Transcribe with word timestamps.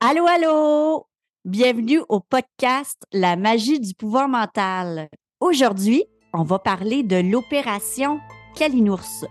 Allô, 0.00 0.26
allô! 0.28 1.06
Bienvenue 1.44 2.02
au 2.08 2.20
podcast 2.20 3.02
La 3.12 3.34
magie 3.34 3.80
du 3.80 3.94
pouvoir 3.94 4.28
mental. 4.28 5.08
Aujourd'hui, 5.40 6.04
on 6.32 6.44
va 6.44 6.60
parler 6.60 7.02
de 7.02 7.16
l'opération 7.16 8.20
Kalinours. 8.54 9.26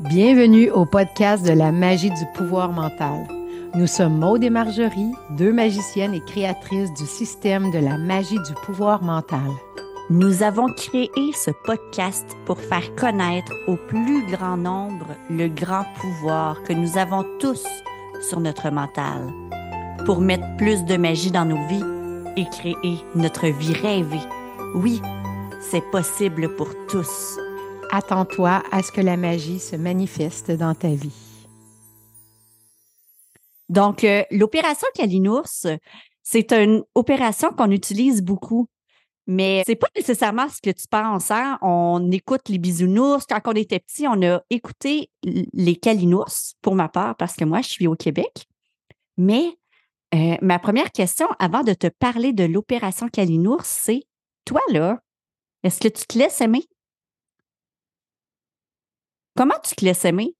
Bienvenue 0.00 0.70
au 0.70 0.84
podcast 0.84 1.46
de 1.46 1.52
la 1.52 1.72
magie 1.72 2.10
du 2.10 2.26
pouvoir 2.34 2.70
mental. 2.72 3.26
Nous 3.74 3.86
sommes 3.86 4.18
Maude 4.18 4.44
et 4.44 4.50
Marjorie, 4.50 5.12
deux 5.38 5.54
magiciennes 5.54 6.12
et 6.12 6.20
créatrices 6.20 6.92
du 6.92 7.06
système 7.06 7.70
de 7.70 7.78
la 7.78 7.96
magie 7.96 8.42
du 8.46 8.52
pouvoir 8.66 9.02
mental. 9.02 9.50
Nous 10.10 10.42
avons 10.42 10.66
créé 10.74 11.08
ce 11.32 11.52
podcast 11.64 12.36
pour 12.44 12.60
faire 12.60 12.94
connaître 12.96 13.54
au 13.66 13.76
plus 13.76 14.26
grand 14.26 14.58
nombre 14.58 15.06
le 15.30 15.48
grand 15.48 15.86
pouvoir 15.98 16.62
que 16.64 16.74
nous 16.74 16.98
avons 16.98 17.24
tous 17.38 17.64
sur 18.20 18.40
notre 18.40 18.70
mental, 18.70 19.32
pour 20.06 20.20
mettre 20.20 20.56
plus 20.56 20.84
de 20.84 20.96
magie 20.96 21.30
dans 21.30 21.44
nos 21.44 21.66
vies 21.68 21.84
et 22.36 22.44
créer 22.50 23.04
notre 23.14 23.46
vie 23.48 23.72
rêvée. 23.72 24.26
Oui, 24.74 25.00
c'est 25.60 25.84
possible 25.90 26.54
pour 26.56 26.68
tous. 26.88 27.38
Attends-toi 27.90 28.62
à 28.70 28.82
ce 28.82 28.92
que 28.92 29.00
la 29.00 29.16
magie 29.16 29.58
se 29.58 29.76
manifeste 29.76 30.50
dans 30.50 30.74
ta 30.74 30.88
vie. 30.88 31.30
Donc, 33.68 34.04
euh, 34.04 34.24
l'opération 34.30 34.88
Kalinours, 34.94 35.66
c'est 36.22 36.52
une 36.52 36.82
opération 36.94 37.50
qu'on 37.50 37.70
utilise 37.70 38.22
beaucoup 38.22 38.68
mais 39.30 39.62
c'est 39.64 39.76
pas 39.76 39.86
nécessairement 39.94 40.48
ce 40.48 40.60
que 40.60 40.70
tu 40.70 40.88
penses. 40.88 41.30
Hein? 41.30 41.56
On 41.62 42.10
écoute 42.10 42.48
les 42.48 42.58
bisounours. 42.58 43.26
Quand 43.26 43.40
on 43.44 43.52
était 43.52 43.78
petit, 43.78 44.08
on 44.08 44.20
a 44.22 44.42
écouté 44.50 45.08
les 45.22 45.76
calinours, 45.76 46.56
pour 46.60 46.74
ma 46.74 46.88
part, 46.88 47.14
parce 47.16 47.36
que 47.36 47.44
moi, 47.44 47.60
je 47.62 47.68
suis 47.68 47.86
au 47.86 47.94
Québec. 47.94 48.48
Mais 49.16 49.56
euh, 50.14 50.36
ma 50.42 50.58
première 50.58 50.90
question, 50.90 51.28
avant 51.38 51.62
de 51.62 51.74
te 51.74 51.86
parler 51.86 52.32
de 52.32 52.42
l'opération 52.42 53.08
Kalinours, 53.08 53.64
c'est 53.64 54.02
toi, 54.44 54.62
là, 54.70 55.00
est-ce 55.62 55.78
que 55.78 55.86
tu 55.86 56.06
te 56.06 56.18
laisses 56.18 56.40
aimer? 56.40 56.66
Comment 59.36 59.60
tu 59.62 59.76
te 59.76 59.84
laisses 59.84 60.04
aimer? 60.04 60.34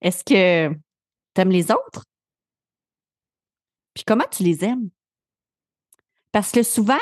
Est-ce 0.00 0.24
que 0.24 0.74
tu 1.34 1.40
aimes 1.40 1.52
les 1.52 1.70
autres? 1.70 2.06
Puis 3.94 4.02
comment 4.04 4.26
tu 4.32 4.42
les 4.42 4.64
aimes? 4.64 4.90
Parce 6.32 6.52
que 6.52 6.62
souvent, 6.62 6.98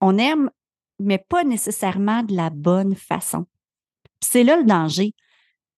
on 0.00 0.18
aime, 0.18 0.50
mais 0.98 1.18
pas 1.18 1.44
nécessairement 1.44 2.22
de 2.22 2.34
la 2.34 2.50
bonne 2.50 2.94
façon. 2.94 3.46
C'est 4.20 4.44
là 4.44 4.56
le 4.56 4.64
danger. 4.64 5.14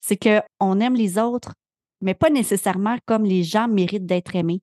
C'est 0.00 0.16
qu'on 0.16 0.80
aime 0.80 0.94
les 0.94 1.19
autres, 1.19 1.54
mais 2.00 2.14
pas 2.14 2.30
nécessairement 2.30 2.96
comme 3.06 3.24
les 3.24 3.42
gens 3.42 3.69
méritent 3.69 4.06
d'être 4.06 4.36
aimés. 4.36 4.62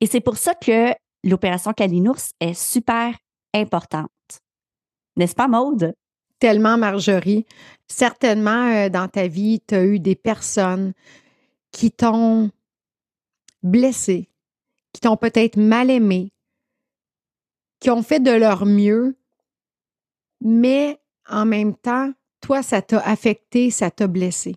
Et 0.00 0.06
c'est 0.06 0.20
pour 0.20 0.36
ça 0.36 0.54
que 0.54 0.94
l'opération 1.24 1.72
Kalinours 1.72 2.32
est 2.40 2.54
super 2.54 3.16
importante. 3.54 4.10
N'est-ce 5.16 5.34
pas, 5.34 5.48
Maude? 5.48 5.94
Tellement, 6.38 6.78
Marjorie. 6.78 7.46
Certainement, 7.86 8.66
euh, 8.66 8.88
dans 8.88 9.08
ta 9.08 9.28
vie, 9.28 9.60
tu 9.66 9.74
as 9.74 9.84
eu 9.84 10.00
des 10.00 10.16
personnes 10.16 10.92
qui 11.70 11.90
t'ont 11.90 12.50
blessé, 13.62 14.28
qui 14.92 15.00
t'ont 15.00 15.16
peut-être 15.16 15.56
mal 15.56 15.90
aimé, 15.90 16.31
qui 17.82 17.90
ont 17.90 18.04
fait 18.04 18.20
de 18.20 18.30
leur 18.30 18.64
mieux, 18.64 19.16
mais 20.40 21.00
en 21.28 21.44
même 21.44 21.74
temps, 21.74 22.12
toi, 22.40 22.62
ça 22.62 22.80
t'a 22.80 23.00
affecté, 23.00 23.72
ça 23.72 23.90
t'a 23.90 24.06
blessé. 24.06 24.54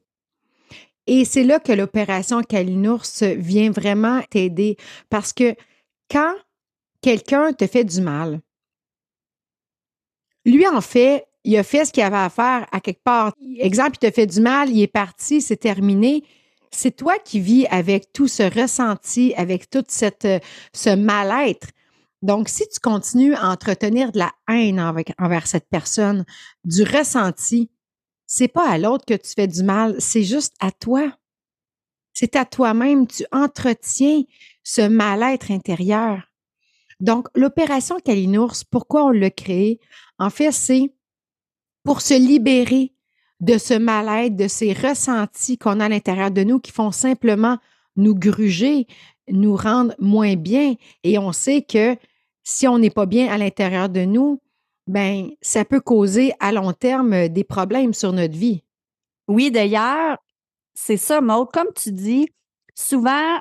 Et 1.07 1.25
c'est 1.25 1.43
là 1.43 1.59
que 1.59 1.71
l'opération 1.71 2.41
Kalinours 2.43 3.23
vient 3.37 3.71
vraiment 3.71 4.21
t'aider 4.29 4.77
parce 5.09 5.33
que 5.33 5.55
quand 6.09 6.35
quelqu'un 7.01 7.51
te 7.53 7.65
fait 7.65 7.83
du 7.83 7.99
mal, 7.99 8.41
lui, 10.45 10.67
en 10.67 10.81
fait, 10.81 11.25
il 11.43 11.57
a 11.57 11.63
fait 11.63 11.85
ce 11.85 11.91
qu'il 11.91 12.03
avait 12.03 12.15
à 12.17 12.29
faire 12.29 12.67
à 12.71 12.79
quelque 12.79 13.03
part. 13.03 13.33
Exemple, 13.57 13.97
il 14.01 14.07
te 14.07 14.13
fait 14.13 14.27
du 14.27 14.39
mal, 14.39 14.69
il 14.69 14.83
est 14.83 14.87
parti, 14.87 15.41
c'est 15.41 15.57
terminé. 15.57 16.23
C'est 16.69 16.95
toi 16.95 17.17
qui 17.17 17.39
vis 17.39 17.65
avec 17.71 18.13
tout 18.13 18.27
ce 18.27 18.43
ressenti, 18.43 19.33
avec 19.35 19.67
tout 19.67 19.83
cette, 19.87 20.27
ce 20.73 20.95
mal-être. 20.95 21.69
Donc, 22.25 22.49
si 22.49 22.67
tu 22.67 22.79
continues 22.79 23.35
à 23.35 23.51
entretenir 23.51 24.11
de 24.11 24.17
la 24.17 24.31
haine 24.49 24.79
envers 24.79 25.45
cette 25.45 25.69
personne, 25.69 26.25
du 26.63 26.81
ressenti, 26.81 27.69
c'est 28.25 28.47
pas 28.47 28.67
à 28.67 28.79
l'autre 28.79 29.05
que 29.05 29.13
tu 29.13 29.31
fais 29.35 29.45
du 29.45 29.61
mal, 29.61 29.95
c'est 29.99 30.23
juste 30.23 30.55
à 30.59 30.71
toi. 30.71 31.15
C'est 32.13 32.35
à 32.35 32.43
toi-même. 32.43 33.05
Tu 33.05 33.25
entretiens 33.31 34.23
ce 34.63 34.81
mal-être 34.81 35.51
intérieur. 35.51 36.23
Donc, 36.99 37.27
l'opération 37.35 37.99
Kalinours, 37.99 38.65
pourquoi 38.71 39.05
on 39.05 39.11
l'a 39.11 39.29
créée? 39.29 39.79
En 40.17 40.31
fait, 40.31 40.51
c'est 40.51 40.91
pour 41.83 42.01
se 42.01 42.15
libérer 42.15 42.95
de 43.39 43.59
ce 43.59 43.75
mal-être, 43.75 44.35
de 44.35 44.47
ces 44.47 44.73
ressentis 44.73 45.59
qu'on 45.59 45.79
a 45.79 45.85
à 45.85 45.89
l'intérieur 45.89 46.31
de 46.31 46.43
nous 46.43 46.59
qui 46.59 46.71
font 46.71 46.91
simplement 46.91 47.59
nous 47.95 48.15
gruger, 48.15 48.87
nous 49.27 49.55
rendre 49.55 49.93
moins 49.99 50.35
bien. 50.35 50.73
Et 51.03 51.19
on 51.19 51.31
sait 51.31 51.61
que 51.61 51.95
si 52.45 52.67
on 52.67 52.77
n'est 52.77 52.91
pas 52.91 53.07
bien 53.07 53.27
à 53.29 53.37
l'intérieur 53.37 53.89
de 53.89 54.05
nous, 54.05 54.41
ben 54.87 55.31
ça 55.41 55.65
peut 55.65 55.81
causer 55.81 56.31
à 56.39 56.51
long 56.51 56.71
terme 56.71 57.13
euh, 57.13 57.27
des 57.27 57.43
problèmes 57.43 57.93
sur 57.93 58.13
notre 58.13 58.37
vie. 58.37 58.63
Oui, 59.27 59.51
d'ailleurs, 59.51 60.17
c'est 60.75 60.97
ça, 60.97 61.21
Maud. 61.21 61.49
Comme 61.51 61.73
tu 61.75 61.91
dis, 61.91 62.29
souvent, 62.75 63.39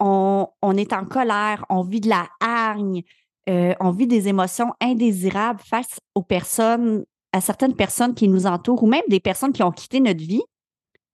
on, 0.00 0.76
est 0.76 0.92
en 0.92 1.04
colère, 1.04 1.64
on 1.68 1.82
vit 1.82 2.00
de 2.00 2.08
la 2.08 2.28
hargne, 2.40 3.02
euh, 3.48 3.74
on 3.80 3.90
vit 3.90 4.06
des 4.06 4.28
émotions 4.28 4.72
indésirables 4.80 5.60
face 5.60 5.98
aux 6.14 6.22
personnes, 6.22 7.04
à 7.32 7.40
certaines 7.42 7.76
personnes 7.76 8.14
qui 8.14 8.28
nous 8.28 8.46
entourent 8.46 8.82
ou 8.82 8.86
même 8.86 9.02
des 9.08 9.20
personnes 9.20 9.52
qui 9.52 9.62
ont 9.62 9.70
quitté 9.70 10.00
notre 10.00 10.20
vie 10.20 10.42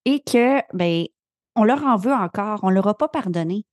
et 0.05 0.21
que, 0.21 0.61
ben, 0.73 1.07
on 1.57 1.65
leur 1.65 1.85
en 1.85 1.97
veut 1.97 2.13
encore, 2.13 2.61
on 2.63 2.71
leur 2.71 2.87
a 2.87 2.97
pas 2.97 3.09
pardonné. 3.09 3.65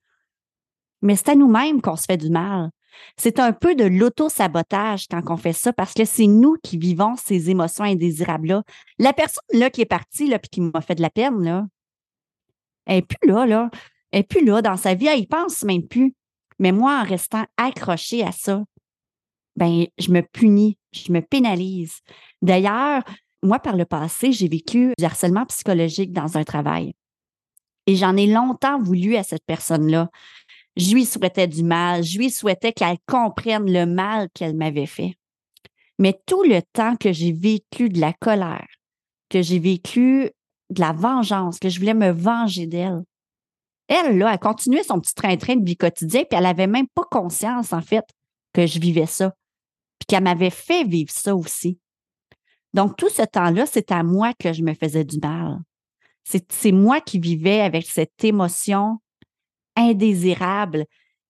Mais 1.03 1.15
c'est 1.15 1.29
à 1.29 1.35
nous-mêmes 1.35 1.81
qu'on 1.81 1.95
se 1.95 2.05
fait 2.05 2.17
du 2.17 2.31
mal. 2.31 2.71
C'est 3.17 3.39
un 3.39 3.53
peu 3.53 3.75
de 3.75 3.85
l'auto-sabotage 3.85 5.07
quand 5.09 5.21
on 5.29 5.37
fait 5.37 5.53
ça 5.53 5.73
parce 5.73 5.93
que 5.93 6.05
c'est 6.05 6.27
nous 6.27 6.55
qui 6.63 6.77
vivons 6.77 7.15
ces 7.15 7.49
émotions 7.49 7.83
indésirables-là. 7.83 8.63
La 8.99 9.13
personne 9.13 9.43
là 9.53 9.69
qui 9.69 9.81
est 9.81 9.85
partie 9.85 10.27
là, 10.27 10.39
qui 10.39 10.61
m'a 10.61 10.81
fait 10.81 10.95
de 10.95 11.01
la 11.01 11.09
peine, 11.09 11.43
là, 11.43 11.65
elle 12.85 12.97
n'est 12.97 13.01
plus 13.01 13.27
là, 13.27 13.45
là. 13.45 13.69
Elle 14.11 14.19
n'est 14.19 14.23
plus 14.23 14.45
là 14.45 14.61
dans 14.61 14.77
sa 14.77 14.93
vie, 14.93 15.07
elle 15.07 15.19
y 15.19 15.27
pense 15.27 15.63
même 15.63 15.87
plus. 15.87 16.15
Mais 16.59 16.71
moi, 16.71 17.01
en 17.01 17.03
restant 17.03 17.45
accrochée 17.57 18.23
à 18.23 18.31
ça, 18.31 18.63
ben, 19.55 19.85
je 19.97 20.11
me 20.11 20.21
punis, 20.21 20.77
je 20.93 21.11
me 21.11 21.21
pénalise. 21.21 21.99
D'ailleurs, 22.41 23.03
moi, 23.43 23.59
par 23.59 23.75
le 23.75 23.85
passé, 23.85 24.31
j'ai 24.31 24.47
vécu 24.47 24.93
du 24.97 25.05
harcèlement 25.05 25.45
psychologique 25.45 26.13
dans 26.13 26.37
un 26.37 26.43
travail. 26.43 26.93
Et 27.85 27.95
j'en 27.95 28.17
ai 28.17 28.27
longtemps 28.27 28.81
voulu 28.81 29.15
à 29.15 29.23
cette 29.23 29.45
personne-là. 29.45 30.09
Je 30.77 30.93
lui 30.93 31.05
souhaitais 31.05 31.47
du 31.47 31.63
mal, 31.63 32.03
je 32.03 32.19
lui 32.19 32.29
souhaitais 32.29 32.71
qu'elle 32.71 32.99
comprenne 33.07 33.71
le 33.71 33.87
mal 33.87 34.29
qu'elle 34.33 34.55
m'avait 34.55 34.85
fait. 34.85 35.15
Mais 35.97 36.19
tout 36.27 36.43
le 36.43 36.61
temps 36.61 36.95
que 36.95 37.11
j'ai 37.11 37.31
vécu 37.31 37.89
de 37.89 37.99
la 37.99 38.13
colère, 38.13 38.67
que 39.29 39.41
j'ai 39.41 39.57
vécu 39.57 40.29
de 40.69 40.79
la 40.79 40.93
vengeance, 40.93 41.57
que 41.57 41.69
je 41.69 41.79
voulais 41.79 41.95
me 41.95 42.11
venger 42.11 42.67
d'elle, 42.67 43.01
elle, 43.87 44.19
là, 44.19 44.31
elle 44.31 44.39
continuait 44.39 44.83
son 44.83 44.99
petit 44.99 45.15
train-train 45.15 45.55
de 45.55 45.65
vie 45.65 45.77
quotidien, 45.77 46.23
puis 46.29 46.37
elle 46.37 46.43
n'avait 46.43 46.67
même 46.67 46.87
pas 46.93 47.05
conscience, 47.09 47.73
en 47.73 47.81
fait, 47.81 48.05
que 48.53 48.67
je 48.67 48.79
vivais 48.79 49.07
ça, 49.07 49.33
puis 49.97 50.05
qu'elle 50.07 50.23
m'avait 50.23 50.51
fait 50.51 50.83
vivre 50.83 51.11
ça 51.11 51.35
aussi. 51.35 51.79
Donc, 52.73 52.97
tout 52.97 53.09
ce 53.09 53.23
temps-là, 53.23 53.65
c'est 53.65 53.91
à 53.91 54.03
moi 54.03 54.33
que 54.37 54.53
je 54.53 54.61
me 54.61 54.75
faisais 54.75 55.05
du 55.05 55.17
mal. 55.19 55.59
C'est 56.23 56.71
moi 56.73 56.99
qui 56.99 57.19
vivais 57.19 57.61
avec 57.61 57.87
cette 57.87 58.23
émotion 58.23 58.99
indésirable. 59.77 60.85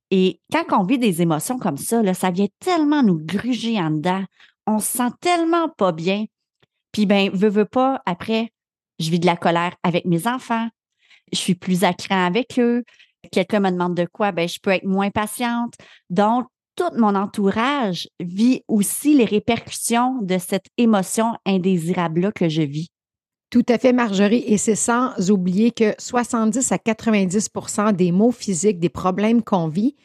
Et 0.09 0.41
quand 0.51 0.79
on 0.79 0.83
vit 0.83 0.97
des 0.97 1.21
émotions 1.21 1.59
comme 1.59 1.77
ça, 1.77 2.13
ça 2.13 2.31
vient 2.31 2.47
tellement 2.59 3.03
nous 3.03 3.19
gruger 3.19 3.79
en 3.79 3.91
dedans. 3.91 4.23
On 4.65 4.79
se 4.79 4.97
sent 4.97 5.11
tellement 5.21 5.69
pas 5.69 5.91
bien. 5.91 6.25
Puis, 6.91 7.05
ben, 7.05 7.29
veux, 7.31 7.49
veux 7.49 7.65
pas, 7.65 8.01
après, 8.05 8.49
je 8.99 9.11
vis 9.11 9.19
de 9.19 9.25
la 9.25 9.35
colère 9.35 9.75
avec 9.83 10.05
mes 10.05 10.27
enfants. 10.27 10.67
Je 11.31 11.37
suis 11.37 11.55
plus 11.55 11.83
à 11.83 11.93
avec 12.09 12.57
eux. 12.57 12.83
Quelqu'un 13.31 13.59
me 13.59 13.69
demande 13.69 13.95
de 13.95 14.05
quoi, 14.05 14.31
ben, 14.31 14.47
je 14.47 14.59
peux 14.59 14.71
être 14.71 14.85
moins 14.85 15.11
patiente. 15.11 15.73
Donc, 16.09 16.47
tout 16.75 16.95
mon 16.95 17.15
entourage 17.15 18.07
vit 18.19 18.63
aussi 18.67 19.15
les 19.15 19.25
répercussions 19.25 20.19
de 20.21 20.37
cette 20.37 20.67
émotion 20.77 21.33
indésirable-là 21.45 22.31
que 22.31 22.47
je 22.47 22.61
vis. 22.61 22.89
Tout 23.49 23.63
à 23.69 23.77
fait, 23.77 23.93
Marjorie. 23.93 24.43
Et 24.45 24.57
c'est 24.57 24.75
sans 24.75 25.31
oublier 25.31 25.71
que 25.71 25.93
70 25.97 26.69
à 26.73 26.75
90% 26.75 27.93
des 27.93 28.11
maux 28.11 28.31
physiques, 28.31 28.77
des 28.79 28.89
problèmes 28.89 29.41
qu'on 29.41 29.69
vit, 29.69 29.95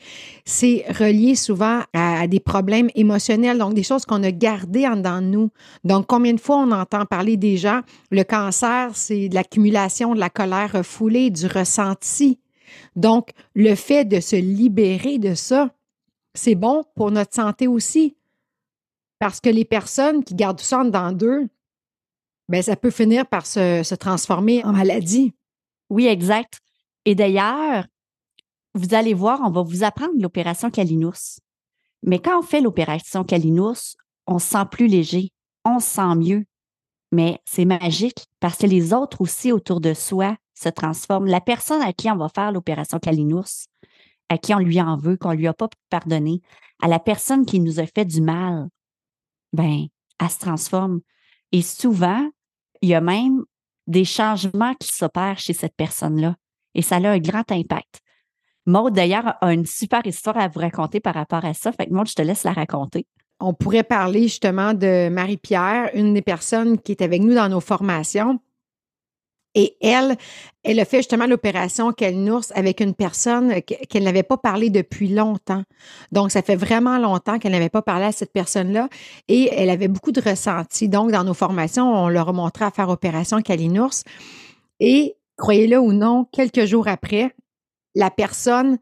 c'est 0.44 0.84
relié 0.88 1.34
souvent 1.34 1.80
à, 1.92 2.28
des 2.28 2.38
problèmes 2.38 2.88
émotionnels, 2.94 3.58
donc 3.58 3.74
des 3.74 3.82
choses 3.82 4.06
qu'on 4.06 4.22
a 4.22 4.30
gardées 4.30 4.86
en 4.86 5.20
nous. 5.20 5.50
Donc, 5.82 6.06
combien 6.06 6.34
de 6.34 6.40
fois 6.40 6.58
on 6.58 6.70
entend 6.70 7.04
parler 7.04 7.36
des 7.36 7.56
gens, 7.56 7.80
le 8.12 8.22
cancer, 8.22 8.90
c'est 8.94 9.28
de 9.28 9.34
l'accumulation 9.34 10.14
de 10.14 10.20
la 10.20 10.30
colère 10.30 10.72
refoulée, 10.74 11.30
du 11.30 11.48
ressenti. 11.48 12.38
Donc, 12.94 13.30
le 13.56 13.74
fait 13.74 14.04
de 14.04 14.20
se 14.20 14.36
libérer 14.36 15.18
de 15.18 15.34
ça, 15.34 15.70
c'est 16.34 16.54
bon 16.54 16.84
pour 16.94 17.10
notre 17.10 17.34
santé 17.34 17.66
aussi. 17.66 18.14
Parce 19.18 19.40
que 19.40 19.50
les 19.50 19.64
personnes 19.64 20.22
qui 20.22 20.36
gardent 20.36 20.60
ça 20.60 20.80
en 20.80 20.84
dedans 20.84 21.10
d'eux, 21.10 21.48
ben, 22.48 22.62
ça 22.62 22.76
peut 22.76 22.90
finir 22.90 23.26
par 23.26 23.46
se, 23.46 23.94
transformer 23.94 24.64
en 24.64 24.72
maladie. 24.72 25.34
Oui, 25.90 26.06
exact. 26.06 26.60
Et 27.04 27.14
d'ailleurs, 27.14 27.86
vous 28.74 28.94
allez 28.94 29.14
voir, 29.14 29.40
on 29.42 29.50
va 29.50 29.62
vous 29.62 29.84
apprendre 29.84 30.14
l'opération 30.18 30.70
Kalinours. 30.70 31.40
Mais 32.02 32.18
quand 32.18 32.38
on 32.38 32.42
fait 32.42 32.60
l'opération 32.60 33.24
Kalinours, 33.24 33.96
on 34.26 34.38
se 34.38 34.48
sent 34.48 34.64
plus 34.70 34.86
léger, 34.86 35.30
on 35.64 35.78
se 35.78 35.88
sent 35.88 36.14
mieux. 36.16 36.44
Mais 37.12 37.38
c'est 37.44 37.66
magique 37.66 38.26
parce 38.40 38.58
que 38.58 38.66
les 38.66 38.92
autres 38.94 39.20
aussi 39.20 39.52
autour 39.52 39.80
de 39.80 39.92
soi 39.92 40.36
se 40.54 40.68
transforment. 40.68 41.26
La 41.26 41.40
personne 41.40 41.82
à 41.82 41.92
qui 41.92 42.10
on 42.10 42.16
va 42.16 42.28
faire 42.28 42.52
l'opération 42.52 42.98
Kalinours, 42.98 43.66
à 44.28 44.38
qui 44.38 44.54
on 44.54 44.58
lui 44.58 44.80
en 44.80 44.96
veut, 44.96 45.16
qu'on 45.16 45.32
lui 45.32 45.46
a 45.46 45.52
pas 45.52 45.68
pardonné, 45.90 46.40
à 46.80 46.88
la 46.88 46.98
personne 46.98 47.44
qui 47.44 47.60
nous 47.60 47.80
a 47.80 47.86
fait 47.86 48.06
du 48.06 48.22
mal, 48.22 48.68
ben, 49.52 49.86
elle 50.18 50.30
se 50.30 50.38
transforme. 50.38 51.00
Et 51.52 51.62
souvent, 51.62 52.28
il 52.80 52.88
y 52.88 52.94
a 52.94 53.00
même 53.00 53.44
des 53.86 54.04
changements 54.04 54.74
qui 54.74 54.92
s'opèrent 54.92 55.38
chez 55.38 55.52
cette 55.52 55.76
personne-là. 55.76 56.36
Et 56.74 56.82
ça 56.82 56.96
a 56.96 57.08
un 57.08 57.18
grand 57.18 57.50
impact. 57.50 58.00
Maud, 58.66 58.94
d'ailleurs, 58.94 59.34
a 59.40 59.52
une 59.52 59.66
super 59.66 60.06
histoire 60.06 60.38
à 60.38 60.48
vous 60.48 60.60
raconter 60.60 61.00
par 61.00 61.14
rapport 61.14 61.44
à 61.44 61.52
ça. 61.52 61.72
Fait 61.72 61.86
que 61.86 61.92
Maud, 61.92 62.08
je 62.08 62.14
te 62.14 62.22
laisse 62.22 62.44
la 62.44 62.52
raconter. 62.52 63.06
On 63.40 63.54
pourrait 63.54 63.82
parler 63.82 64.22
justement 64.22 64.72
de 64.72 65.08
Marie-Pierre, 65.08 65.90
une 65.94 66.14
des 66.14 66.22
personnes 66.22 66.78
qui 66.78 66.92
est 66.92 67.02
avec 67.02 67.22
nous 67.22 67.34
dans 67.34 67.48
nos 67.48 67.60
formations. 67.60 68.38
Et 69.54 69.76
elle, 69.82 70.16
elle 70.64 70.80
a 70.80 70.84
fait 70.84 70.98
justement 70.98 71.26
l'opération 71.26 71.92
qu'elle 71.92 72.30
avec 72.54 72.80
une 72.80 72.94
personne 72.94 73.60
qu'elle 73.62 74.04
n'avait 74.04 74.22
pas 74.22 74.38
parlé 74.38 74.70
depuis 74.70 75.08
longtemps. 75.08 75.62
Donc, 76.10 76.30
ça 76.30 76.42
fait 76.42 76.56
vraiment 76.56 76.98
longtemps 76.98 77.38
qu'elle 77.38 77.52
n'avait 77.52 77.68
pas 77.68 77.82
parlé 77.82 78.06
à 78.06 78.12
cette 78.12 78.32
personne-là 78.32 78.88
et 79.28 79.50
elle 79.52 79.68
avait 79.68 79.88
beaucoup 79.88 80.12
de 80.12 80.22
ressentis. 80.22 80.88
Donc, 80.88 81.10
dans 81.10 81.24
nos 81.24 81.34
formations, 81.34 81.92
on 81.92 82.08
leur 82.08 82.30
a 82.30 82.32
montré 82.32 82.64
à 82.64 82.70
faire 82.70 82.88
opération 82.88 83.42
Kalinours. 83.42 84.04
Et, 84.80 85.16
croyez-le 85.36 85.78
ou 85.78 85.92
non, 85.92 86.26
quelques 86.32 86.64
jours 86.64 86.88
après, 86.88 87.34
la 87.94 88.10
personne 88.10 88.78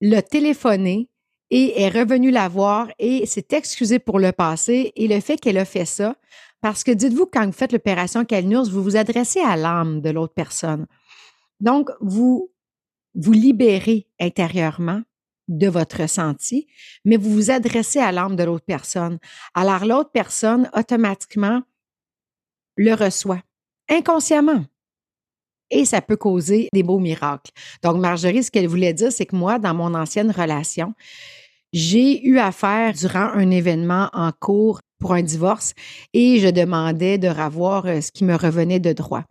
l'a 0.00 0.22
téléphoné 0.22 1.08
et 1.50 1.82
est 1.82 1.88
revenue 1.88 2.30
la 2.30 2.48
voir 2.48 2.88
et 2.98 3.26
s'est 3.26 3.48
excusée 3.50 3.98
pour 3.98 4.18
le 4.18 4.32
passé. 4.32 4.92
Et 4.96 5.08
le 5.08 5.20
fait 5.20 5.36
qu'elle 5.36 5.58
a 5.58 5.64
fait 5.64 5.84
ça, 5.84 6.16
parce 6.60 6.84
que 6.84 6.90
dites-vous, 6.90 7.26
quand 7.26 7.46
vous 7.46 7.52
faites 7.52 7.72
l'opération 7.72 8.24
Calnurs, 8.24 8.70
vous 8.70 8.82
vous 8.82 8.96
adressez 8.96 9.40
à 9.40 9.56
l'âme 9.56 10.00
de 10.00 10.10
l'autre 10.10 10.34
personne. 10.34 10.86
Donc, 11.60 11.90
vous 12.00 12.50
vous 13.14 13.32
libérez 13.32 14.06
intérieurement 14.20 15.02
de 15.48 15.68
votre 15.68 16.02
ressenti, 16.02 16.66
mais 17.04 17.16
vous 17.16 17.30
vous 17.30 17.50
adressez 17.50 18.00
à 18.00 18.12
l'âme 18.12 18.36
de 18.36 18.42
l'autre 18.44 18.64
personne. 18.66 19.18
Alors, 19.54 19.84
l'autre 19.84 20.10
personne, 20.12 20.68
automatiquement, 20.74 21.62
le 22.76 22.94
reçoit 22.94 23.42
inconsciemment. 23.88 24.64
Et 25.70 25.84
ça 25.84 26.00
peut 26.00 26.16
causer 26.16 26.68
des 26.72 26.82
beaux 26.82 27.00
miracles. 27.00 27.50
Donc, 27.82 27.98
Marjorie, 27.98 28.44
ce 28.44 28.50
qu'elle 28.50 28.68
voulait 28.68 28.92
dire, 28.92 29.10
c'est 29.10 29.26
que 29.26 29.36
moi, 29.36 29.58
dans 29.58 29.74
mon 29.74 29.94
ancienne 29.94 30.30
relation, 30.30 30.94
j'ai 31.76 32.26
eu 32.26 32.38
affaire 32.38 32.94
durant 32.94 33.28
un 33.34 33.50
événement 33.50 34.08
en 34.14 34.32
cours 34.32 34.80
pour 34.98 35.12
un 35.12 35.20
divorce 35.20 35.74
et 36.14 36.38
je 36.38 36.48
demandais 36.48 37.18
de 37.18 37.28
revoir 37.28 37.84
euh, 37.84 38.00
ce 38.00 38.10
qui 38.10 38.24
me 38.24 38.34
revenait 38.34 38.80
de 38.80 38.94
droit. 38.94 39.24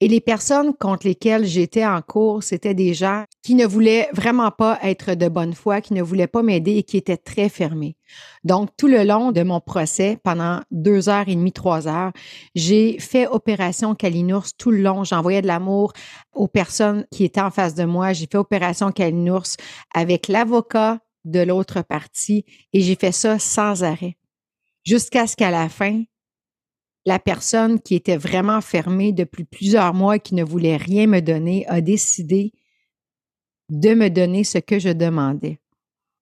Et 0.00 0.08
les 0.08 0.20
personnes 0.20 0.74
contre 0.78 1.06
lesquelles 1.06 1.46
j'étais 1.46 1.86
en 1.86 2.02
cours, 2.02 2.42
c'était 2.42 2.74
des 2.74 2.92
gens 2.92 3.24
qui 3.42 3.54
ne 3.54 3.64
voulaient 3.64 4.10
vraiment 4.12 4.50
pas 4.50 4.78
être 4.82 5.14
de 5.14 5.26
bonne 5.28 5.54
foi, 5.54 5.80
qui 5.80 5.94
ne 5.94 6.02
voulaient 6.02 6.26
pas 6.26 6.42
m'aider 6.42 6.76
et 6.76 6.82
qui 6.82 6.98
étaient 6.98 7.16
très 7.16 7.48
fermés. 7.48 7.96
Donc, 8.44 8.68
tout 8.76 8.88
le 8.88 9.02
long 9.02 9.32
de 9.32 9.42
mon 9.42 9.60
procès, 9.60 10.18
pendant 10.22 10.60
deux 10.70 11.08
heures 11.08 11.28
et 11.28 11.34
demie, 11.34 11.52
trois 11.52 11.88
heures, 11.88 12.12
j'ai 12.54 12.98
fait 12.98 13.26
opération 13.26 13.94
Kalinours 13.94 14.48
tout 14.58 14.70
le 14.70 14.82
long. 14.82 15.02
J'envoyais 15.02 15.40
de 15.40 15.46
l'amour 15.46 15.94
aux 16.34 16.48
personnes 16.48 17.06
qui 17.10 17.24
étaient 17.24 17.40
en 17.40 17.50
face 17.50 17.74
de 17.74 17.84
moi. 17.84 18.12
J'ai 18.12 18.26
fait 18.30 18.38
opération 18.38 18.92
Kalinours 18.92 19.56
avec 19.94 20.28
l'avocat 20.28 20.98
de 21.26 21.40
l'autre 21.40 21.82
partie 21.82 22.44
et 22.72 22.80
j'ai 22.80 22.94
fait 22.94 23.12
ça 23.12 23.38
sans 23.38 23.84
arrêt 23.84 24.16
jusqu'à 24.86 25.26
ce 25.26 25.36
qu'à 25.36 25.50
la 25.50 25.68
fin, 25.68 26.04
la 27.04 27.18
personne 27.18 27.80
qui 27.80 27.94
était 27.94 28.16
vraiment 28.16 28.60
fermée 28.60 29.12
depuis 29.12 29.44
plusieurs 29.44 29.92
mois 29.92 30.16
et 30.16 30.20
qui 30.20 30.34
ne 30.34 30.44
voulait 30.44 30.76
rien 30.76 31.06
me 31.06 31.20
donner 31.20 31.66
a 31.68 31.80
décidé 31.80 32.52
de 33.68 33.94
me 33.94 34.08
donner 34.08 34.44
ce 34.44 34.58
que 34.58 34.78
je 34.78 34.88
demandais. 34.88 35.60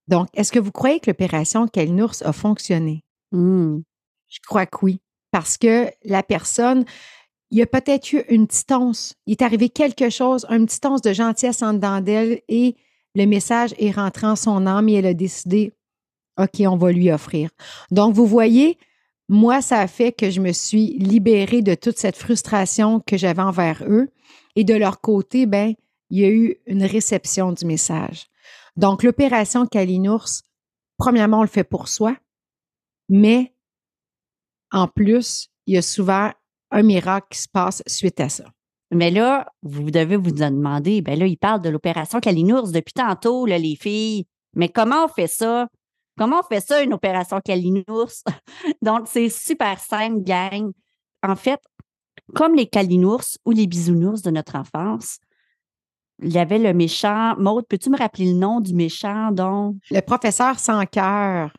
Donc, 0.08 0.28
est-ce 0.34 0.52
que 0.52 0.58
vous 0.58 0.72
croyez 0.72 1.00
que 1.00 1.10
l'opération 1.10 1.66
Kalnours 1.68 2.22
a 2.22 2.32
fonctionné? 2.32 3.04
Mmh. 3.32 3.80
Je 4.28 4.38
crois 4.46 4.66
que 4.66 4.78
oui, 4.82 5.00
parce 5.30 5.56
que 5.56 5.90
la 6.04 6.22
personne, 6.22 6.84
il 7.50 7.58
y 7.58 7.62
a 7.62 7.66
peut-être 7.66 8.12
eu 8.12 8.22
une 8.28 8.46
petite 8.46 8.72
once, 8.72 9.14
il 9.26 9.32
est 9.32 9.42
arrivé 9.42 9.68
quelque 9.68 10.10
chose, 10.10 10.44
un 10.48 10.64
petit 10.64 10.80
once 10.86 11.00
de 11.00 11.12
gentillesse 11.12 11.62
en 11.62 11.74
dedans 11.74 12.00
d'elle 12.00 12.40
et 12.48 12.76
le 13.14 13.26
message 13.26 13.74
est 13.78 13.92
rentré 13.92 14.26
en 14.26 14.36
son 14.36 14.66
âme 14.66 14.88
et 14.88 14.94
elle 14.94 15.06
a 15.06 15.14
décidé, 15.14 15.72
OK, 16.38 16.60
on 16.60 16.76
va 16.76 16.92
lui 16.92 17.10
offrir. 17.12 17.50
Donc, 17.90 18.14
vous 18.14 18.26
voyez, 18.26 18.78
moi, 19.28 19.62
ça 19.62 19.80
a 19.80 19.86
fait 19.86 20.12
que 20.12 20.30
je 20.30 20.40
me 20.40 20.52
suis 20.52 20.98
libérée 20.98 21.62
de 21.62 21.74
toute 21.74 21.98
cette 21.98 22.16
frustration 22.16 23.00
que 23.00 23.16
j'avais 23.16 23.42
envers 23.42 23.84
eux. 23.88 24.10
Et 24.56 24.64
de 24.64 24.74
leur 24.74 25.00
côté, 25.00 25.46
ben, 25.46 25.74
il 26.10 26.18
y 26.20 26.24
a 26.24 26.28
eu 26.28 26.56
une 26.66 26.84
réception 26.84 27.52
du 27.52 27.64
message. 27.64 28.26
Donc, 28.76 29.02
l'opération 29.02 29.66
Kalinours, 29.66 30.42
premièrement, 30.98 31.38
on 31.38 31.42
le 31.42 31.48
fait 31.48 31.64
pour 31.64 31.88
soi, 31.88 32.16
mais 33.08 33.54
en 34.72 34.88
plus, 34.88 35.48
il 35.66 35.74
y 35.74 35.78
a 35.78 35.82
souvent 35.82 36.30
un 36.70 36.82
miracle 36.82 37.28
qui 37.30 37.38
se 37.38 37.48
passe 37.48 37.82
suite 37.86 38.20
à 38.20 38.28
ça. 38.28 38.53
Mais 38.94 39.10
là, 39.10 39.46
vous 39.62 39.90
devez 39.90 40.16
vous 40.16 40.30
demander, 40.30 41.02
ben 41.02 41.18
là, 41.18 41.26
ils 41.26 41.36
parlent 41.36 41.60
de 41.60 41.68
l'opération 41.68 42.20
Kalinours 42.20 42.70
depuis 42.70 42.92
tantôt, 42.92 43.44
là, 43.44 43.58
les 43.58 43.76
filles. 43.76 44.26
Mais 44.54 44.68
comment 44.68 45.06
on 45.06 45.08
fait 45.08 45.26
ça? 45.26 45.68
Comment 46.16 46.40
on 46.40 46.42
fait 46.42 46.60
ça, 46.60 46.82
une 46.82 46.94
opération 46.94 47.40
Kalinours? 47.44 48.22
Donc, 48.82 49.08
c'est 49.08 49.28
super 49.28 49.80
simple, 49.80 50.22
gang. 50.22 50.70
En 51.22 51.34
fait, 51.34 51.60
comme 52.34 52.54
les 52.54 52.66
Kalinours 52.66 53.38
ou 53.44 53.50
les 53.50 53.66
bisounours 53.66 54.22
de 54.22 54.30
notre 54.30 54.56
enfance, 54.56 55.18
il 56.22 56.32
y 56.32 56.38
avait 56.38 56.60
le 56.60 56.72
méchant. 56.72 57.34
Maude, 57.38 57.66
peux-tu 57.68 57.90
me 57.90 57.98
rappeler 57.98 58.26
le 58.26 58.38
nom 58.38 58.60
du 58.60 58.74
méchant, 58.74 59.32
donc? 59.32 59.76
Le 59.90 60.00
professeur 60.00 60.58
sans 60.60 60.86
cœur. 60.86 61.52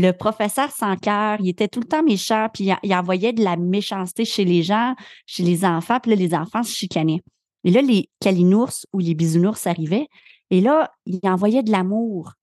Le 0.00 0.12
professeur 0.12 0.70
sans 0.70 0.94
cœur, 0.94 1.38
il 1.40 1.48
était 1.48 1.66
tout 1.66 1.80
le 1.80 1.86
temps 1.88 2.04
méchant, 2.04 2.46
puis 2.54 2.70
il, 2.84 2.94
envoyait 2.94 3.32
de 3.32 3.42
la 3.42 3.56
méchanceté 3.56 4.24
chez 4.24 4.44
les 4.44 4.62
gens, 4.62 4.94
chez 5.26 5.42
les 5.42 5.64
enfants, 5.64 5.98
puis 5.98 6.10
là, 6.10 6.16
les 6.16 6.34
enfants 6.34 6.62
se 6.62 6.72
chicanaient. 6.72 7.20
Et 7.64 7.72
là, 7.72 7.82
les 7.82 8.08
Kalinours 8.20 8.86
ou 8.92 9.00
les 9.00 9.14
bisounours 9.14 9.66
arrivaient, 9.66 10.06
et 10.50 10.60
là, 10.60 10.92
il 11.04 11.18
envoyait 11.24 11.64
de 11.64 11.72
l'amour 11.72 12.34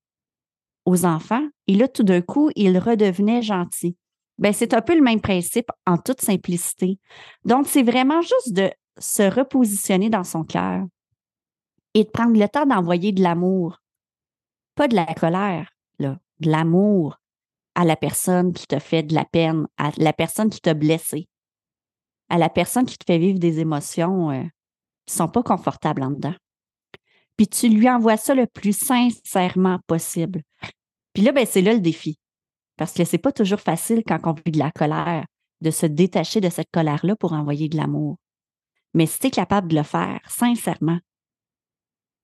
aux 0.84 1.06
enfants. 1.06 1.48
Et 1.68 1.76
là, 1.76 1.88
tout 1.88 2.04
d'un 2.04 2.20
coup, 2.20 2.52
il 2.58 2.78
redevenait 2.78 3.42
gentil. 3.42 3.96
Ben, 4.38 4.52
c'est 4.52 4.74
un 4.74 4.82
peu 4.82 4.94
le 4.94 5.02
même 5.02 5.22
principe 5.22 5.72
en 5.86 5.98
toute 5.98 6.20
simplicité. 6.20 7.00
Donc, 7.46 7.68
c'est 7.68 7.84
vraiment 7.84 8.22
juste 8.22 8.52
de 8.52 8.70
se 9.00 9.24
repositionner 9.24 10.10
dans 10.10 10.26
son 10.26 10.44
cœur 10.44 10.84
et 11.94 12.04
de 12.04 12.10
prendre 12.10 12.38
le 12.38 12.50
temps 12.50 12.66
d'envoyer 12.66 13.14
de 13.14 13.24
l'amour. 13.24 13.80
Pas 14.76 14.90
de 14.90 14.96
la 14.96 15.06
colère, 15.06 15.72
là, 16.00 16.20
de 16.42 16.50
l'amour 16.50 17.18
à 17.76 17.86
la 17.86 17.96
personne 17.96 18.54
qui 18.54 18.68
te 18.68 18.80
fait 18.80 19.04
de 19.04 19.14
la 19.14 19.26
peine, 19.26 19.68
à 19.78 19.92
la 19.98 20.14
personne 20.14 20.50
qui 20.50 20.62
t'a 20.62 20.74
blessé, 20.74 21.28
à 22.30 22.38
la 22.38 22.50
personne 22.50 22.86
qui 22.86 22.98
te 22.98 23.06
fait 23.06 23.20
vivre 23.20 23.40
des 23.40 23.60
émotions 23.60 24.32
euh, 24.32 24.42
qui 25.06 25.14
ne 25.14 25.18
sont 25.18 25.28
pas 25.28 25.44
confortables 25.44 26.04
en 26.04 26.12
dedans 26.12 26.36
puis 27.38 27.48
tu 27.48 27.70
lui 27.70 27.90
envoies 27.90 28.18
ça 28.18 28.34
le 28.34 28.48
plus 28.48 28.78
sincèrement 28.78 29.80
possible. 29.88 30.42
Puis 31.14 31.24
là, 31.24 31.32
ben, 31.32 31.46
c'est 31.46 31.62
là 31.62 31.74
le 31.74 31.80
défi. 31.80 32.18
Parce 32.78 32.94
que 32.94 33.06
c'est 33.06 33.18
pas 33.18 33.32
toujours 33.32 33.60
facile 33.60 34.04
quand 34.06 34.20
on 34.24 34.34
vit 34.34 34.52
de 34.52 34.60
la 34.60 34.72
colère, 34.72 35.26
de 35.62 35.72
se 35.72 35.86
détacher 35.86 36.42
de 36.42 36.50
cette 36.50 36.72
colère-là 36.72 37.16
pour 37.16 37.34
envoyer 37.34 37.70
de 37.70 37.78
l'amour. 37.78 38.18
Mais 38.94 39.06
si 39.06 39.20
tu 39.20 39.28
es 39.28 39.32
capable 39.32 39.70
de 39.70 39.76
le 39.76 39.84
faire 39.84 40.20
sincèrement, 40.28 41.00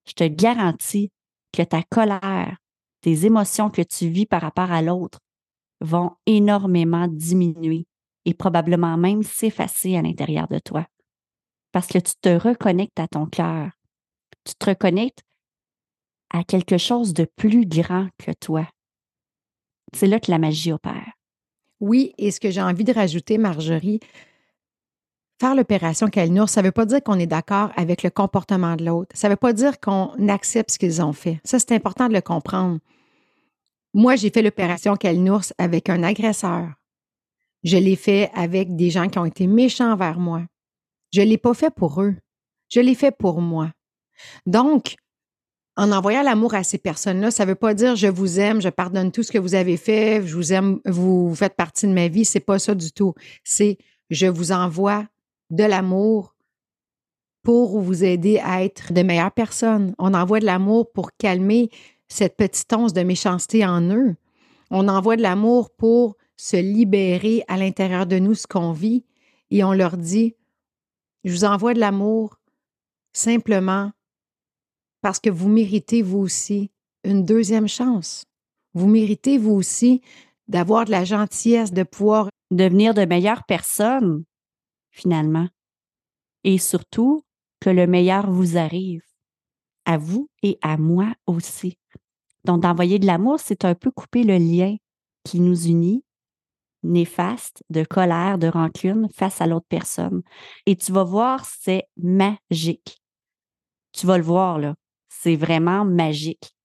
je 0.08 0.14
te 0.14 0.24
garantis 0.24 1.12
que 1.54 1.62
ta 1.64 1.84
colère, 1.84 2.58
tes 3.02 3.26
émotions 3.26 3.70
que 3.70 3.82
tu 3.82 4.08
vis 4.10 4.26
par 4.26 4.42
rapport 4.42 4.72
à 4.72 4.82
l'autre 4.82 5.20
vont 5.82 6.12
énormément 6.26 7.08
diminuer 7.08 7.86
et 8.26 8.34
probablement 8.34 8.98
même 8.98 9.24
s'effacer 9.24 9.98
à 9.98 10.02
l'intérieur 10.02 10.48
de 10.48 10.60
toi. 10.60 10.86
parce 11.72 11.88
que 11.88 12.00
tu 12.00 12.14
te 12.22 12.30
reconnectes 12.30 13.00
à 13.00 13.08
ton 13.08 13.26
cœur. 13.26 13.72
Tu 14.44 14.54
te 14.56 14.66
reconnectes 14.66 15.24
à 16.30 16.44
quelque 16.44 16.78
chose 16.78 17.14
de 17.14 17.26
plus 17.36 17.66
grand 17.66 18.08
que 18.18 18.32
toi. 18.40 18.68
C'est 19.94 20.08
là 20.08 20.20
que 20.20 20.32
la 20.32 20.38
magie 20.38 20.72
opère. 20.72 21.12
Oui, 21.80 22.14
et 22.18 22.32
ce 22.32 22.40
que 22.40 22.52
j'ai 22.52 22.62
envie 22.62 22.84
de 22.84 22.94
rajouter, 22.94 23.38
Marjorie, 23.38 24.00
faire 25.40 25.56
l'opération 25.56 26.08
Kalinour, 26.08 26.48
ça 26.48 26.62
ne 26.62 26.68
veut 26.68 26.72
pas 26.72 26.86
dire 26.86 27.02
qu'on 27.04 27.20
est 27.20 27.28
d'accord 27.28 27.72
avec 27.76 28.04
le 28.04 28.10
comportement 28.10 28.76
de 28.76 28.86
l'autre. 28.86 29.16
Ça 29.16 29.28
ne 29.28 29.34
veut 29.34 29.38
pas 29.38 29.54
dire 29.54 29.80
qu'on 29.80 30.28
accepte 30.30 30.72
ce 30.72 30.80
qu'ils 30.80 31.02
ont 31.02 31.14
fait. 31.14 31.40
Ça, 31.44 31.58
c'est 31.58 31.72
important 31.72 32.08
de 32.08 32.14
le 32.14 32.22
comprendre. 32.22 32.80
Moi, 33.94 34.16
j'ai 34.16 34.30
fait 34.30 34.42
l'opération 34.42 34.96
Kalinours 34.96 35.54
avec 35.58 35.90
un 35.90 36.04
agresseur. 36.04 36.70
Je 37.64 37.78
l'ai 37.78 37.96
fait 37.96 38.32
avec 38.34 38.76
des 38.76 38.90
gens 38.90 39.10
qui 39.10 39.20
ont 39.20 39.26
été 39.26 39.48
méchants 39.48 39.92
envers 39.92 40.20
moi. 40.20 40.44
Je 41.14 41.22
ne 41.22 41.28
l'ai 41.28 41.38
pas 41.38 41.54
fait 41.54 41.74
pour 41.74 42.02
eux. 42.02 42.16
Je 42.70 42.80
l'ai 42.80 42.96
fait 42.96 43.12
pour 43.12 43.42
moi. 43.42 43.72
Donc, 44.46 44.96
en 45.76 45.92
envoyant 45.92 46.24
l'amour 46.24 46.54
à 46.54 46.64
ces 46.64 46.78
personnes-là, 46.78 47.32
ça 47.32 47.46
ne 47.46 47.50
veut 47.50 47.56
pas 47.56 47.74
dire 47.74 47.96
je 47.96 48.08
vous 48.08 48.40
aime, 48.40 48.62
je 48.62 48.70
pardonne 48.70 49.12
tout 49.12 49.24
ce 49.24 49.32
que 49.32 49.38
vous 49.38 49.56
avez 49.56 49.78
fait, 49.78 50.26
je 50.26 50.36
vous 50.36 50.54
aime, 50.54 50.80
vous 50.86 51.34
faites 51.36 51.56
partie 51.56 51.88
de 51.88 51.94
ma 51.94 52.08
vie. 52.08 52.26
C'est 52.26 52.40
pas 52.40 52.60
ça 52.60 52.76
du 52.76 52.92
tout. 52.92 53.14
C'est 53.44 53.78
je 54.10 54.28
vous 54.28 54.52
envoie 54.52 55.06
de 55.50 55.64
l'amour 55.64 56.36
pour 57.44 57.80
vous 57.80 58.04
aider 58.04 58.40
à 58.44 58.64
être 58.64 58.94
de 58.94 59.02
meilleures 59.02 59.32
personnes. 59.32 59.96
On 59.98 60.14
envoie 60.14 60.40
de 60.40 60.46
l'amour 60.46 60.92
pour 60.92 61.12
calmer 61.18 61.70
cette 62.12 62.36
petite 62.36 62.72
once 62.74 62.94
de 62.94 63.04
méchanceté 63.04 63.66
en 63.66 63.82
eux. 63.90 64.16
On 64.70 64.88
envoie 64.90 65.16
de 65.16 65.22
l'amour 65.22 65.70
pour 65.70 66.18
se 66.36 66.58
libérer 66.58 67.44
à 67.48 67.58
l'intérieur 67.58 68.06
de 68.06 68.20
nous 68.20 68.36
ce 68.36 68.48
qu'on 68.48 68.74
vit 68.74 69.06
et 69.50 69.64
on 69.64 69.74
leur 69.74 69.98
dit, 69.98 70.36
je 71.24 71.32
vous 71.32 71.46
envoie 71.46 71.74
de 71.74 71.80
l'amour 71.80 72.38
simplement 73.14 73.92
parce 75.02 75.20
que 75.20 75.30
vous 75.30 75.50
méritez 75.50 76.02
vous 76.02 76.20
aussi 76.20 76.72
une 77.04 77.24
deuxième 77.24 77.68
chance. 77.68 78.26
Vous 78.74 78.88
méritez 78.88 79.38
vous 79.38 79.52
aussi 79.52 80.02
d'avoir 80.48 80.86
de 80.86 80.92
la 80.92 81.06
gentillesse, 81.06 81.72
de 81.72 81.84
pouvoir 81.84 82.30
devenir 82.52 82.94
de 82.94 83.06
meilleures 83.06 83.46
personnes, 83.46 84.26
finalement. 84.90 85.48
Et 86.44 86.58
surtout, 86.58 87.24
que 87.62 87.70
le 87.70 87.88
meilleur 87.88 88.30
vous 88.30 88.58
arrive, 88.58 89.04
à 89.86 89.98
vous 89.98 90.30
et 90.44 90.58
à 90.62 90.78
moi 90.78 91.14
aussi. 91.28 91.78
Donc, 92.44 92.62
d'envoyer 92.62 93.00
de 93.00 93.06
l'amour, 93.06 93.40
c'est 93.40 93.66
un 93.66 93.76
peu 93.76 93.92
couper 93.92 94.24
le 94.24 94.38
lien 94.38 94.76
qui 95.24 95.40
nous 95.40 95.68
unit, 95.68 96.04
néfaste, 96.84 97.64
de 97.70 97.84
colère, 97.84 98.38
de 98.38 98.48
rancune 98.48 99.08
face 99.14 99.42
à 99.42 99.48
l'autre 99.48 99.68
personne. 99.70 100.22
Et 100.66 100.76
tu 100.76 100.92
vas 100.92 101.04
voir, 101.04 101.46
c'est 101.46 101.84
magique. 101.98 103.02
Tu 103.92 104.06
vas 104.08 104.18
le 104.18 104.24
voir, 104.24 104.60
là. 104.60 104.76
C'est 105.10 105.36
vraiment 105.36 105.86
magique. 105.86 106.56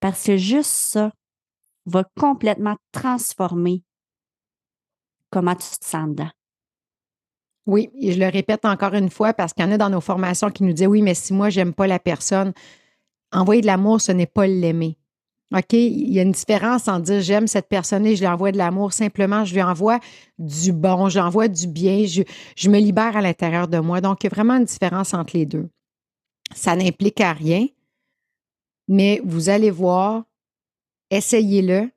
Parce 0.00 0.24
que 0.24 0.36
juste 0.36 0.70
ça 0.70 1.12
va 1.86 2.04
complètement 2.18 2.76
transformer 2.92 3.84
comment 5.30 5.54
tu 5.54 5.68
te 5.78 5.84
sens 5.84 6.08
dedans. 6.08 6.30
Oui, 7.66 7.90
et 8.00 8.12
je 8.12 8.18
le 8.18 8.28
répète 8.28 8.64
encore 8.64 8.94
une 8.94 9.10
fois 9.10 9.32
parce 9.32 9.52
qu'il 9.52 9.64
y 9.64 9.68
en 9.68 9.72
a 9.72 9.78
dans 9.78 9.90
nos 9.90 10.00
formations 10.00 10.50
qui 10.50 10.64
nous 10.64 10.72
disent 10.72 10.86
oui, 10.86 11.02
mais 11.02 11.14
si 11.14 11.32
moi, 11.32 11.50
j'aime 11.50 11.74
pas 11.74 11.86
la 11.86 11.98
personne, 11.98 12.52
envoyer 13.32 13.60
de 13.60 13.66
l'amour, 13.66 14.00
ce 14.00 14.12
n'est 14.12 14.26
pas 14.26 14.46
l'aimer. 14.46 14.96
OK? 15.52 15.72
Il 15.72 16.12
y 16.12 16.20
a 16.20 16.22
une 16.22 16.32
différence 16.32 16.86
en 16.86 17.00
dire 17.00 17.20
j'aime 17.20 17.46
cette 17.46 17.68
personne 17.68 18.06
et 18.06 18.14
je 18.14 18.20
lui 18.20 18.28
envoie 18.28 18.52
de 18.52 18.58
l'amour. 18.58 18.92
Simplement, 18.92 19.44
je 19.44 19.54
lui 19.54 19.62
envoie 19.62 19.98
du 20.38 20.72
bon, 20.72 21.08
j'envoie 21.08 21.48
du 21.48 21.66
bien, 21.66 22.04
je, 22.06 22.22
je, 22.56 22.70
me 22.70 22.78
libère 22.78 23.16
à 23.16 23.20
l'intérieur 23.20 23.66
de 23.66 23.78
moi. 23.78 24.00
Donc, 24.00 24.22
il 24.22 24.26
y 24.26 24.28
a 24.28 24.34
vraiment 24.34 24.56
une 24.56 24.64
différence 24.64 25.12
entre 25.12 25.36
les 25.36 25.46
deux. 25.46 25.68
Ça 26.54 26.76
n'implique 26.76 27.20
à 27.20 27.32
rien, 27.32 27.66
mais 28.88 29.20
vous 29.24 29.48
allez 29.48 29.70
voir, 29.70 30.24
essayez-le. 31.10 31.90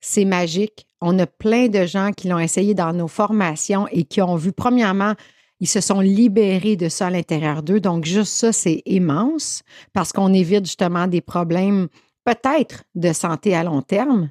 C'est 0.00 0.24
magique. 0.24 0.86
On 1.00 1.18
a 1.18 1.26
plein 1.26 1.66
de 1.66 1.86
gens 1.86 2.12
qui 2.12 2.28
l'ont 2.28 2.38
essayé 2.38 2.74
dans 2.74 2.92
nos 2.92 3.08
formations 3.08 3.88
et 3.88 4.04
qui 4.04 4.22
ont 4.22 4.36
vu, 4.36 4.52
premièrement, 4.52 5.14
ils 5.60 5.68
se 5.68 5.80
sont 5.80 6.00
libérés 6.00 6.76
de 6.76 6.88
ça 6.88 7.08
à 7.08 7.10
l'intérieur 7.10 7.62
d'eux. 7.62 7.80
Donc, 7.80 8.04
juste 8.04 8.32
ça, 8.32 8.52
c'est 8.52 8.82
immense 8.86 9.62
parce 9.92 10.12
qu'on 10.12 10.32
évite 10.32 10.66
justement 10.66 11.08
des 11.08 11.20
problèmes 11.20 11.88
peut-être 12.28 12.84
de 12.94 13.12
santé 13.12 13.54
à 13.54 13.64
long 13.64 13.80
terme. 13.80 14.30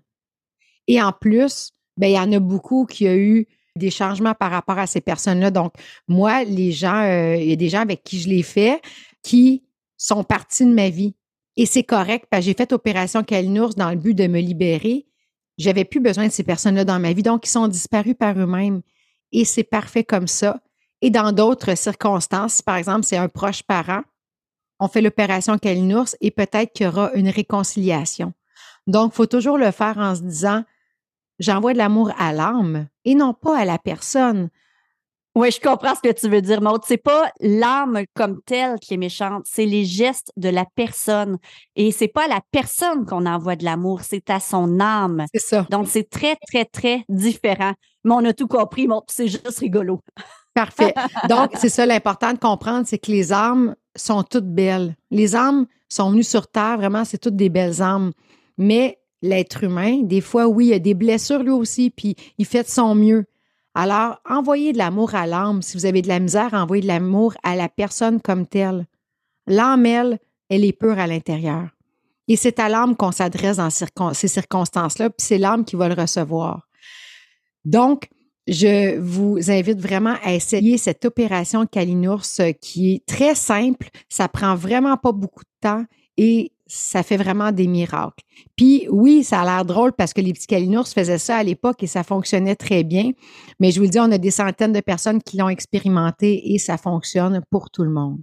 Et 0.87 1.01
en 1.01 1.11
plus, 1.11 1.71
ben, 1.97 2.07
il 2.07 2.15
y 2.15 2.19
en 2.19 2.31
a 2.31 2.39
beaucoup 2.39 2.85
qui 2.85 3.07
ont 3.07 3.13
eu 3.13 3.47
des 3.75 3.89
changements 3.89 4.35
par 4.35 4.51
rapport 4.51 4.77
à 4.77 4.85
ces 4.87 5.01
personnes-là. 5.01 5.49
Donc, 5.49 5.73
moi, 6.07 6.43
les 6.43 6.71
gens, 6.71 7.01
euh, 7.01 7.35
il 7.35 7.49
y 7.49 7.53
a 7.53 7.55
des 7.55 7.69
gens 7.69 7.81
avec 7.81 8.03
qui 8.03 8.19
je 8.19 8.29
l'ai 8.29 8.43
fait 8.43 8.81
qui 9.23 9.63
sont 9.97 10.23
partis 10.23 10.65
de 10.65 10.73
ma 10.73 10.89
vie. 10.89 11.15
Et 11.55 11.65
c'est 11.65 11.83
correct 11.83 12.27
parce 12.29 12.41
que 12.41 12.45
j'ai 12.45 12.53
fait 12.53 12.71
opération 12.71 13.23
Kalinours 13.23 13.75
dans 13.75 13.89
le 13.89 13.95
but 13.95 14.13
de 14.13 14.27
me 14.27 14.39
libérer. 14.39 15.07
J'avais 15.57 15.85
plus 15.85 15.99
besoin 15.99 16.27
de 16.27 16.31
ces 16.31 16.43
personnes-là 16.43 16.85
dans 16.85 16.99
ma 16.99 17.13
vie. 17.13 17.23
Donc, 17.23 17.47
ils 17.47 17.51
sont 17.51 17.67
disparus 17.67 18.15
par 18.17 18.37
eux-mêmes. 18.37 18.81
Et 19.31 19.43
c'est 19.43 19.63
parfait 19.63 20.03
comme 20.03 20.27
ça. 20.27 20.61
Et 21.01 21.09
dans 21.09 21.31
d'autres 21.31 21.75
circonstances, 21.75 22.61
par 22.61 22.75
exemple, 22.75 23.05
c'est 23.05 23.17
un 23.17 23.27
proche 23.27 23.63
parent, 23.63 24.01
on 24.79 24.87
fait 24.87 25.01
l'opération 25.01 25.57
Kalinours 25.57 26.15
et 26.21 26.31
peut-être 26.31 26.73
qu'il 26.73 26.85
y 26.85 26.89
aura 26.89 27.11
une 27.13 27.29
réconciliation. 27.29 28.33
Donc, 28.85 29.11
il 29.13 29.15
faut 29.15 29.25
toujours 29.25 29.57
le 29.57 29.71
faire 29.71 29.97
en 29.97 30.15
se 30.15 30.21
disant, 30.21 30.63
j'envoie 31.39 31.73
de 31.73 31.77
l'amour 31.77 32.11
à 32.17 32.31
l'âme 32.31 32.87
et 33.05 33.15
non 33.15 33.33
pas 33.33 33.57
à 33.57 33.65
la 33.65 33.77
personne. 33.77 34.49
Oui, 35.35 35.51
je 35.51 35.59
comprends 35.59 35.93
ce 35.93 36.01
que 36.01 36.11
tu 36.11 36.27
veux 36.29 36.41
dire, 36.41 36.61
Maud. 36.61 36.81
C'est 36.87 36.97
pas 36.97 37.31
l'âme 37.41 38.05
comme 38.15 38.41
telle 38.43 38.79
qui 38.79 38.95
est 38.95 38.97
méchante, 38.97 39.45
c'est 39.45 39.67
les 39.67 39.85
gestes 39.85 40.31
de 40.35 40.49
la 40.49 40.65
personne. 40.73 41.37
Et 41.75 41.91
c'est 41.91 42.07
pas 42.07 42.25
à 42.25 42.27
la 42.27 42.41
personne 42.49 43.05
qu'on 43.05 43.27
envoie 43.27 43.55
de 43.55 43.63
l'amour, 43.63 44.01
c'est 44.01 44.31
à 44.31 44.39
son 44.39 44.79
âme. 44.79 45.25
C'est 45.31 45.41
ça. 45.41 45.67
Donc, 45.69 45.89
c'est 45.89 46.09
très, 46.09 46.37
très, 46.47 46.65
très 46.65 47.03
différent. 47.07 47.73
Mais 48.03 48.13
on 48.15 48.25
a 48.25 48.33
tout 48.33 48.47
compris, 48.47 48.87
Maud, 48.87 49.03
c'est 49.09 49.27
juste 49.27 49.59
rigolo. 49.59 50.01
Parfait. 50.55 50.95
Donc, 51.29 51.51
c'est 51.53 51.69
ça 51.69 51.85
l'important 51.85 52.33
de 52.33 52.39
comprendre, 52.39 52.87
c'est 52.87 52.97
que 52.97 53.11
les 53.11 53.31
âmes 53.31 53.75
sont 53.97 54.23
toutes 54.23 54.53
belles. 54.53 54.95
Les 55.11 55.35
âmes 55.35 55.65
sont 55.89 56.11
venues 56.11 56.23
sur 56.23 56.47
Terre, 56.47 56.77
vraiment, 56.77 57.05
c'est 57.05 57.17
toutes 57.17 57.35
des 57.35 57.49
belles 57.49 57.81
âmes. 57.81 58.11
Mais 58.57 58.99
l'être 59.21 59.63
humain, 59.63 60.01
des 60.03 60.21
fois, 60.21 60.47
oui, 60.47 60.67
il 60.67 60.73
a 60.73 60.79
des 60.79 60.93
blessures 60.93 61.43
lui 61.43 61.51
aussi, 61.51 61.89
puis 61.89 62.15
il 62.37 62.45
fait 62.45 62.63
de 62.63 62.69
son 62.69 62.95
mieux. 62.95 63.25
Alors, 63.73 64.19
envoyez 64.27 64.73
de 64.73 64.77
l'amour 64.79 65.13
à 65.13 65.27
l'âme. 65.27 65.61
Si 65.61 65.77
vous 65.77 65.85
avez 65.85 66.01
de 66.01 66.07
la 66.07 66.19
misère, 66.19 66.53
envoyez 66.53 66.81
de 66.81 66.87
l'amour 66.87 67.35
à 67.43 67.55
la 67.55 67.69
personne 67.69 68.19
comme 68.19 68.47
telle. 68.47 68.87
L'âme, 69.45 69.85
elle, 69.85 70.19
elle 70.49 70.65
est 70.65 70.73
pure 70.73 70.97
à 70.97 71.05
l'intérieur. 71.05 71.69
Et 72.27 72.35
c'est 72.35 72.59
à 72.59 72.69
l'âme 72.69 72.95
qu'on 72.95 73.11
s'adresse 73.11 73.57
dans 73.57 73.69
ces 74.13 74.27
circonstances-là, 74.27 75.09
puis 75.11 75.25
c'est 75.25 75.37
l'âme 75.37 75.63
qui 75.63 75.75
va 75.75 75.87
le 75.87 75.93
recevoir. 75.93 76.67
Donc, 77.63 78.09
je 78.47 78.97
vous 78.97 79.51
invite 79.51 79.79
vraiment 79.79 80.15
à 80.23 80.33
essayer 80.33 80.77
cette 80.77 81.03
opération 81.05 81.65
Kalinours 81.65 82.39
euh, 82.39 82.51
qui 82.53 82.93
est 82.93 83.05
très 83.05 83.35
simple. 83.35 83.89
Ça 84.09 84.27
prend 84.29 84.55
vraiment 84.55 84.95
pas 84.97 85.11
beaucoup 85.11 85.43
de 85.43 85.67
temps 85.67 85.83
et 86.15 86.53
ça 86.65 87.03
fait 87.03 87.17
vraiment 87.17 87.51
des 87.51 87.67
miracles. 87.67 88.23
Puis 88.55 88.87
oui, 88.89 89.23
ça 89.23 89.41
a 89.41 89.45
l'air 89.45 89.65
drôle 89.65 89.93
parce 89.93 90.13
que 90.13 90.21
les 90.21 90.33
petits 90.33 90.47
Kalinours 90.47 90.87
faisaient 90.87 91.17
ça 91.17 91.37
à 91.37 91.43
l'époque 91.43 91.83
et 91.83 91.87
ça 91.87 92.03
fonctionnait 92.03 92.55
très 92.55 92.83
bien. 92.83 93.11
Mais 93.59 93.71
je 93.71 93.79
vous 93.79 93.87
dis, 93.87 93.99
on 93.99 94.11
a 94.11 94.17
des 94.17 94.31
centaines 94.31 94.73
de 94.73 94.81
personnes 94.81 95.21
qui 95.21 95.37
l'ont 95.37 95.49
expérimenté 95.49 96.53
et 96.53 96.57
ça 96.57 96.77
fonctionne 96.77 97.41
pour 97.49 97.69
tout 97.69 97.83
le 97.83 97.91
monde. 97.91 98.19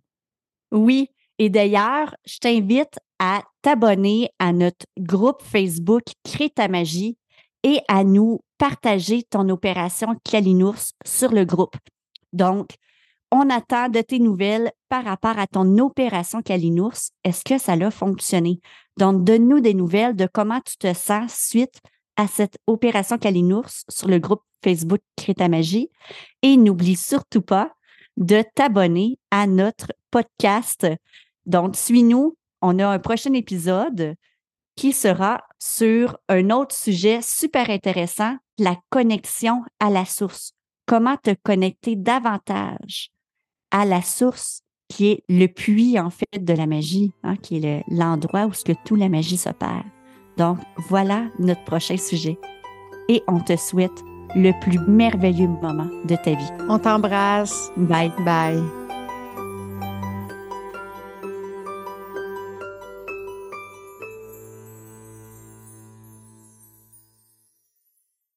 Oui. 0.73 1.09
Et 1.39 1.51
d'ailleurs, 1.51 2.15
je 2.27 2.39
t'invite 2.39 2.99
à 3.19 3.43
t'abonner 3.63 4.31
à 4.39 4.53
notre 4.53 4.87
groupe 4.99 5.43
Facebook 5.43 6.05
Crée 6.25 6.51
ta 6.51 6.69
magie 6.69 7.17
et 7.65 7.81
à 7.89 8.05
nous 8.05 8.41
partager 8.59 9.25
ton 9.25 9.49
opération 9.49 10.15
Kalinours 10.23 10.93
sur 11.05 11.33
le 11.33 11.45
groupe. 11.45 11.77
Donc, 12.33 12.69
on 13.33 13.51
attend 13.51 13.89
de 13.89 14.01
tes 14.01 14.21
nouvelles 14.21 14.71
par 14.89 15.05
rapport 15.05 15.39
à 15.39 15.49
ton 15.49 15.79
opération 15.79 16.41
Kalinours. 16.41 17.11
Est-ce 17.25 17.43
que 17.43 17.59
ça 17.59 17.73
a 17.73 17.91
fonctionné? 17.91 18.61
Donc, 18.97 19.25
donne-nous 19.25 19.59
des 19.59 19.75
nouvelles 19.75 20.15
de 20.15 20.29
comment 20.33 20.61
tu 20.61 20.77
te 20.77 20.95
sens 20.95 21.35
suite 21.35 21.81
à 22.17 22.29
cette 22.29 22.59
opération 22.69 23.19
Kalinours 23.19 23.85
sur 23.89 24.07
le 24.07 24.21
groupe 24.21 24.43
Facebook 24.63 25.01
Créta 25.17 25.49
Magie. 25.49 25.91
Et 26.43 26.57
n'oublie 26.57 26.97
surtout 26.97 27.43
pas 27.43 27.73
de 28.17 28.45
t'abonner 28.55 29.19
à 29.33 29.47
notre 29.49 29.89
podcast. 30.13 30.87
Donc, 31.47 31.75
suis-nous. 31.75 32.37
On 32.63 32.79
a 32.79 32.87
un 32.87 32.99
prochain 32.99 33.33
épisode 33.33 34.15
qui 34.77 34.93
sera 34.93 35.43
sur 35.65 36.19
un 36.29 36.51
autre 36.51 36.75
sujet 36.75 37.21
super 37.23 37.71
intéressant, 37.71 38.37
la 38.59 38.77
connexion 38.91 39.63
à 39.81 39.89
la 39.89 40.05
source. 40.05 40.53
Comment 40.87 41.17
te 41.17 41.35
connecter 41.43 41.97
davantage 41.97 43.09
à 43.71 43.87
la 43.87 44.03
source 44.03 44.61
qui 44.89 45.07
est 45.07 45.23
le 45.31 45.47
puits, 45.47 45.99
en 45.99 46.11
fait, 46.11 46.45
de 46.45 46.53
la 46.53 46.67
magie, 46.67 47.13
hein, 47.23 47.37
qui 47.37 47.65
est 47.65 47.83
l'endroit 47.89 48.45
où 48.45 48.53
ce 48.53 48.65
que 48.65 48.73
toute 48.85 48.99
la 48.99 49.09
magie 49.09 49.39
s'opère. 49.39 49.85
Donc, 50.37 50.59
voilà 50.89 51.25
notre 51.39 51.65
prochain 51.65 51.97
sujet. 51.97 52.39
Et 53.09 53.23
on 53.27 53.41
te 53.41 53.57
souhaite 53.57 54.05
le 54.35 54.53
plus 54.61 54.79
merveilleux 54.87 55.49
moment 55.49 55.89
de 56.05 56.17
ta 56.17 56.35
vie. 56.35 56.51
On 56.69 56.79
t'embrasse. 56.79 57.71
Bye. 57.77 58.13
Bye. 58.25 58.84